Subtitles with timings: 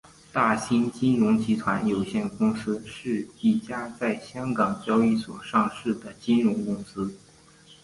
[0.33, 7.15] 大新金融集团有限公司是一家在香港交易所上市的金融公司。